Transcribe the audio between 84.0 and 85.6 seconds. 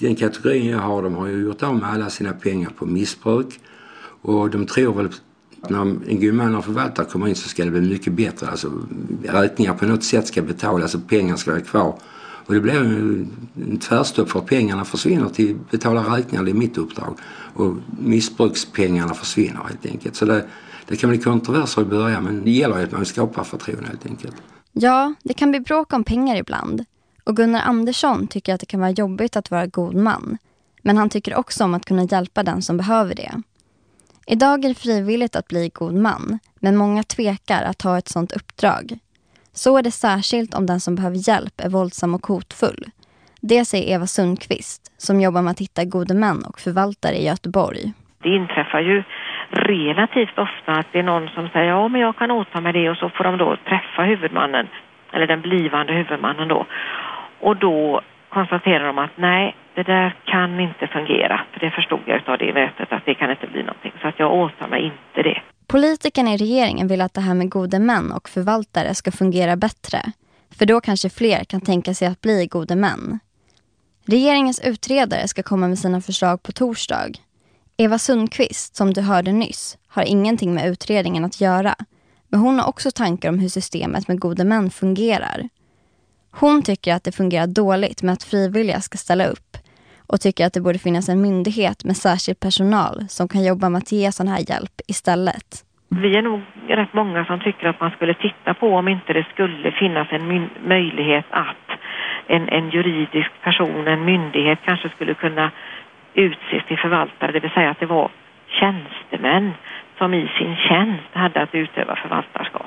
med gode män fungerar.